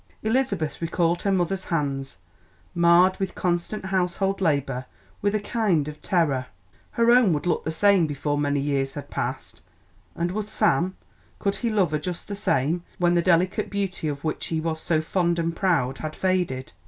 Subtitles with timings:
[0.23, 2.17] Elizabeth recalled her mother's hands,
[2.73, 4.85] marred with constant household labour,
[5.21, 6.47] with a kind of terror.
[6.93, 9.61] Her own would look the same before many years had passed,
[10.15, 10.97] and would Sam
[11.37, 14.81] could he love her just the same when the delicate beauty of which he was
[14.81, 16.73] so fond and proud had faded?